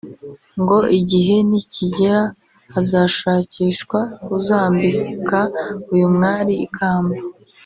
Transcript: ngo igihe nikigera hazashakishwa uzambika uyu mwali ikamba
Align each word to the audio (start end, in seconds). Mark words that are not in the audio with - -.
ngo 0.61 0.77
igihe 0.99 1.35
nikigera 1.49 2.21
hazashakishwa 2.73 3.99
uzambika 4.37 5.39
uyu 5.93 6.07
mwali 6.15 6.53
ikamba 6.67 7.19